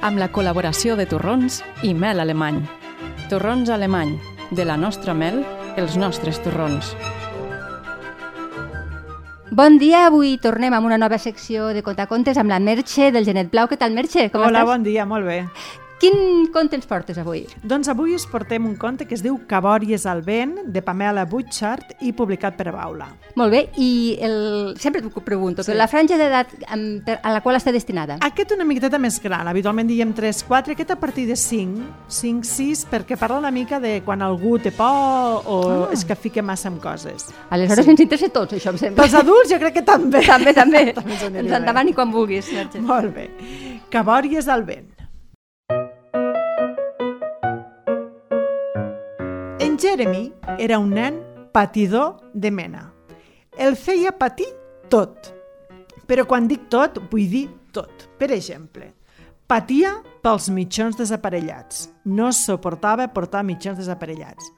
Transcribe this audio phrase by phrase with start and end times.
[0.00, 2.60] amb la col·laboració de torrons i mel alemany.
[3.30, 4.16] Torrons alemany,
[4.50, 5.42] de la nostra mel,
[5.76, 6.94] els nostres torrons.
[9.50, 13.50] Bon dia, avui tornem amb una nova secció de Contacontes amb la Merche del Genet
[13.50, 13.66] Blau.
[13.68, 14.28] Què tal, Merche?
[14.30, 14.70] Com Hola, estàs?
[14.70, 15.40] bon dia, molt bé.
[16.00, 17.42] Quin conte ens portes avui?
[17.60, 21.90] Doncs avui us portem un conte que es diu Cabòries al vent, de Pamela Butchart
[22.00, 23.10] i publicat per Baula.
[23.36, 24.72] Molt bé, i el...
[24.80, 25.68] sempre t'ho pregunto, Sí.
[25.68, 28.16] però la franja d'edat a la qual està destinada?
[28.24, 32.48] Aquest una miqueta més gran, habitualment diem 3, 4, aquest a partir de 5, 5,
[32.48, 35.90] 6, perquè parla una mica de quan algú té por o Ah.
[35.92, 37.28] es que fica massa en coses.
[37.50, 37.90] Aleshores Sí.
[37.90, 39.02] ens interessa a tots, això, em sembla.
[39.02, 40.24] Pels adults jo crec que també.
[40.24, 40.92] també, també.
[40.96, 41.56] També ens bé.
[41.60, 42.80] endavant i quan vulguis, Merche.
[42.80, 43.28] Molt bé.
[43.90, 44.88] Cabòries al vent.
[49.80, 52.92] Jeremy era un nen patidor de mena.
[53.56, 54.50] El feia patir
[54.92, 55.30] tot.
[56.04, 58.04] Però quan dic tot, vull dir tot.
[58.20, 58.90] Per exemple,
[59.48, 61.86] patia pels mitjons desaparellats.
[62.04, 64.52] No suportava portar mitjons desaparellats.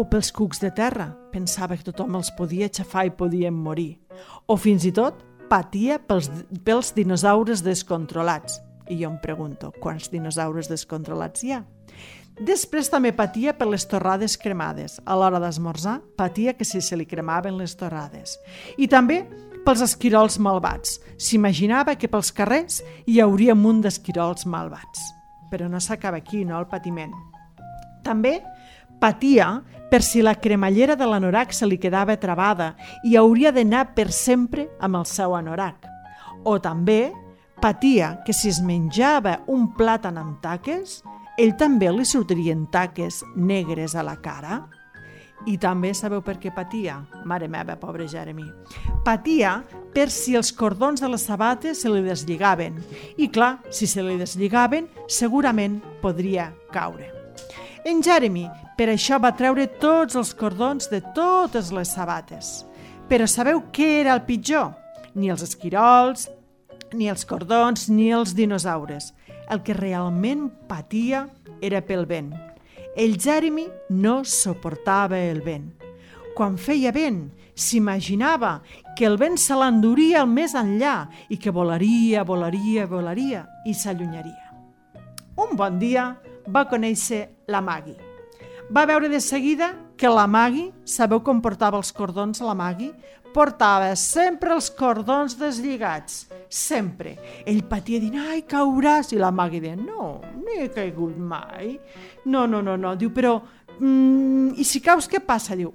[0.00, 1.10] O pels cucs de terra.
[1.34, 3.98] Pensava que tothom els podia aixafar i podien morir.
[4.48, 5.20] O fins i tot
[5.52, 6.30] patia pels,
[6.64, 8.62] pels dinosaures descontrolats.
[8.88, 11.60] I jo em pregunto, quants dinosaures descontrolats hi ha?
[12.40, 14.96] Després també patia per les torrades cremades.
[15.04, 18.38] A l'hora d'esmorzar, patia que si se li cremaven les torrades.
[18.78, 19.22] I també
[19.66, 20.98] pels esquirols malvats.
[21.20, 25.04] S'imaginava que pels carrers hi hauria un munt d'esquirols malvats.
[25.52, 27.12] Però no s'acaba aquí, no, el patiment.
[28.02, 28.40] També
[29.02, 29.60] patia
[29.90, 32.72] per si la cremallera de l'anorac se li quedava travada
[33.04, 35.84] i hauria d'anar per sempre amb el seu anorac.
[36.48, 37.12] O també
[37.60, 41.02] patia que si es menjava un plàtan amb taques,
[41.38, 44.62] ell també li sortirien taques negres a la cara.
[45.46, 47.00] I també sabeu per què patia?
[47.26, 48.44] Mare meva, pobre Jeremy.
[49.02, 49.56] Patia
[49.94, 52.78] per si els cordons de les sabates se li deslligaven.
[53.18, 57.10] I clar, si se li deslligaven, segurament podria caure.
[57.84, 58.46] En Jeremy,
[58.78, 62.60] per això va treure tots els cordons de totes les sabates.
[63.10, 64.70] Però sabeu què era el pitjor?
[65.18, 66.28] Ni els esquirols,
[66.94, 69.12] ni els cordons, ni els dinosaures.
[69.50, 71.26] El que realment patia
[71.60, 72.32] era pel vent.
[72.96, 75.70] El Jeremy no suportava el vent.
[76.36, 78.60] Quan feia vent, s'imaginava
[78.96, 84.52] que el vent se l'enduria al més enllà i que volaria, volaria, volaria i s'allunyaria.
[85.36, 86.10] Un bon dia
[86.48, 88.11] va conèixer la Maggie.
[88.72, 92.94] Va veure de seguida que la Maggie, sabeu com portava els cordons la Maggie?
[93.34, 97.12] Portava sempre els cordons deslligats, sempre.
[97.44, 101.74] Ell patia dient, ai, cauràs, i la Maggie deia, no, no he caigut mai.
[102.24, 103.34] No, no, no, no, diu, però,
[103.76, 105.58] mm, i si caus, què passa?
[105.58, 105.74] Diu,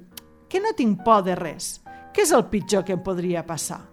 [0.50, 1.76] que no tinc por de res.
[2.10, 3.84] Què és el pitjor que em podria passar?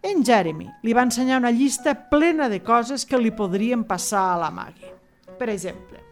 [0.00, 4.42] En Jeremy li va ensenyar una llista plena de coses que li podrien passar a
[4.46, 4.94] la Maggie.
[5.36, 6.05] Per exemple,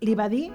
[0.00, 0.50] li va dir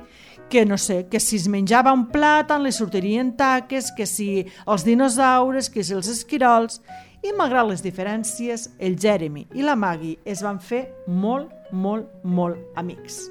[0.50, 4.86] que, no sé, que si es menjava un plàtan li sortirien taques, que si els
[4.86, 6.82] dinosaures, que si els esquirols...
[7.26, 12.78] I malgrat les diferències, el Jeremy i la Maggie es van fer molt, molt, molt
[12.78, 13.24] amics.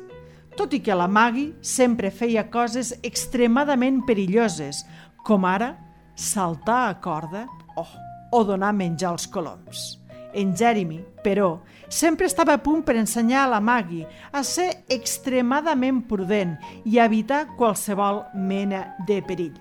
[0.58, 4.82] Tot i que la Maggie sempre feia coses extremadament perilloses,
[5.22, 5.76] com ara
[6.18, 7.46] saltar a corda
[7.78, 7.86] oh,
[8.34, 10.03] o donar menjar als coloms.
[10.34, 16.02] En Jeremy, però, sempre estava a punt per ensenyar a la Maggie a ser extremadament
[16.10, 19.54] prudent i a evitar qualsevol mena de perill.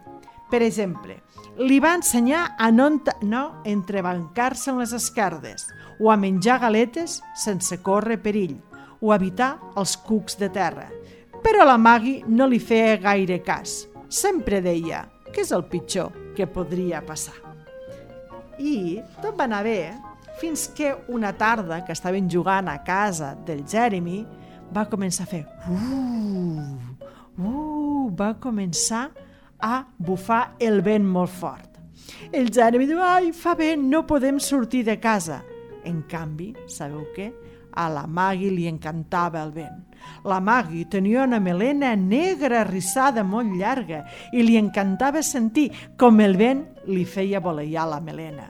[0.50, 1.20] Per exemple,
[1.62, 2.90] li va ensenyar a no,
[3.22, 5.68] no entrebancar-se en les esquerdes
[6.00, 8.60] o a menjar galetes sense córrer perill
[9.00, 10.90] o a evitar els cucs de terra.
[11.44, 13.84] Però la Maggie no li feia gaire cas.
[14.10, 17.36] Sempre deia que és el pitjor que podria passar.
[18.62, 19.80] I tot va anar bé
[20.42, 24.24] fins que una tarda que estaven jugant a casa del Jeremy
[24.74, 26.64] va començar a fer uh,
[27.38, 29.10] uh, va començar
[29.64, 31.70] a bufar el vent molt fort.
[32.36, 35.40] El Jeremy diu, ai, fa vent, no podem sortir de casa.
[35.88, 37.30] En canvi, sabeu què?
[37.76, 39.80] A la Maggie li encantava el vent.
[40.28, 46.38] La Maggie tenia una melena negra rissada molt llarga i li encantava sentir com el
[46.38, 48.50] vent li feia voleiar la melena.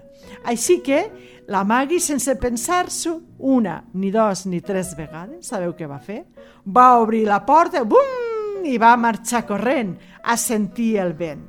[0.50, 1.04] Així que
[1.48, 6.24] la Maggie, sense pensar-s'ho una, ni dos, ni tres vegades, sabeu què va fer?
[6.66, 11.44] Va obrir la porta, bum, i va marxar corrent a sentir el vent.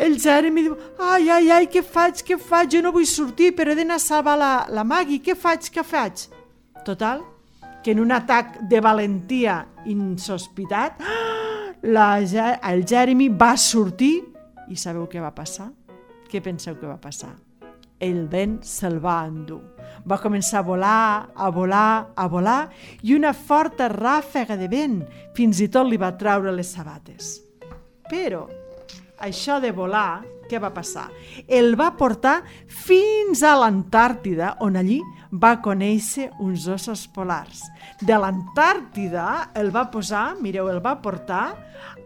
[0.00, 2.70] El Jeremy diu, ai, ai, ai, què faig, què faig?
[2.72, 5.20] Jo no vull sortir, però he d'anar a salvar la, la Maggie.
[5.20, 6.24] Què faig, què faig?
[6.84, 7.22] Total,
[7.84, 11.00] que en un atac de valentia insospitat,
[11.82, 14.16] la, el Jeremy va sortir
[14.70, 15.70] i sabeu què va passar?
[16.30, 17.32] Què penseu que va passar?
[18.00, 19.60] el vent se'l va endur.
[20.08, 22.60] Va començar a volar, a volar, a volar,
[23.04, 24.98] i una forta ràfega de vent
[25.36, 27.36] fins i tot li va traure les sabates.
[28.08, 28.46] Però
[29.20, 31.06] això de volar, què va passar?
[31.46, 34.98] El va portar fins a l'Antàrtida, on allí
[35.30, 37.62] va conèixer uns ossos polars.
[38.02, 41.46] De l'Antàrtida el va posar, mireu, el va portar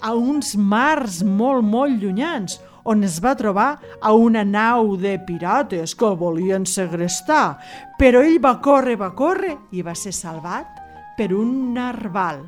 [0.01, 3.71] a uns mars molt, molt llunyans, on es va trobar
[4.01, 7.57] a una nau de pirates que volien segrestar.
[7.99, 10.83] Però ell va córrer, va córrer i va ser salvat
[11.17, 12.45] per un narval.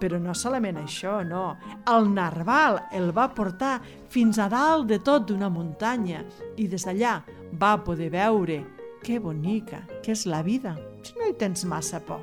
[0.00, 1.56] Però no solament això, no.
[1.92, 3.78] El narval el va portar
[4.10, 6.24] fins a dalt de tot d'una muntanya
[6.56, 7.20] i des d'allà
[7.60, 8.62] va poder veure
[9.04, 12.20] que bonica que és la vida si no hi tens massa por.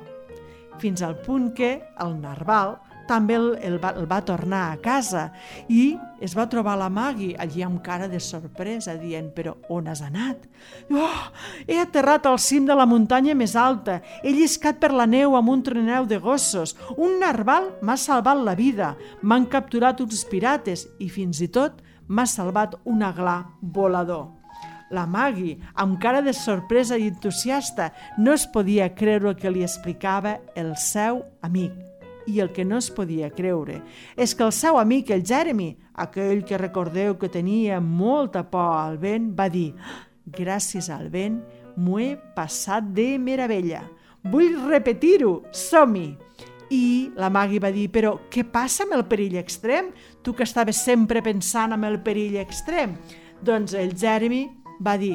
[0.78, 2.76] Fins al punt que el narval
[3.08, 5.28] també el, el, va, el va tornar a casa
[5.72, 10.02] i es va trobar la Maggie allí amb cara de sorpresa, dient, però on has
[10.04, 10.44] anat?
[10.92, 11.24] Oh,
[11.66, 15.52] he aterrat al cim de la muntanya més alta, he lliscat per la neu amb
[15.54, 21.08] un troneu de gossos, un narval m'ha salvat la vida, m'han capturat uns pirates i
[21.12, 24.34] fins i tot m'ha salvat un aglà volador.
[24.90, 29.66] La Maggie, amb cara de sorpresa i entusiasta, no es podia creure el que li
[29.66, 31.87] explicava el seu amic
[32.28, 33.80] i el que no es podia creure
[34.16, 35.70] és que el seu amic, el Jeremy,
[36.04, 39.72] aquell que recordeu que tenia molta por al vent, va dir
[40.28, 41.40] «Gràcies al vent
[41.78, 43.86] m'ho he passat de meravella.
[44.28, 46.10] Vull repetir-ho, som-hi!»
[46.68, 49.88] I la Maggie va dir, però què passa amb el perill extrem?
[50.20, 52.98] Tu que estaves sempre pensant en el perill extrem.
[53.40, 54.44] Doncs el Jeremy
[54.84, 55.14] va dir,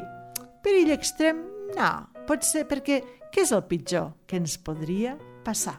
[0.65, 1.45] perill extrem?
[1.77, 1.91] No,
[2.25, 5.13] pot ser perquè què és el pitjor que ens podria
[5.45, 5.77] passar?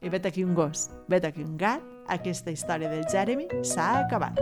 [0.00, 4.38] I vet aquí un gos, vet aquí un gat, aquesta història del Jeremy s'ha acabat.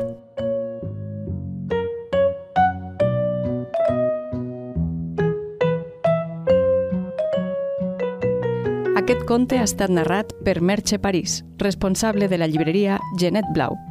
[9.00, 13.85] Aquest conte ha estat narrat per Merche París, responsable de la llibreria Genet Blau.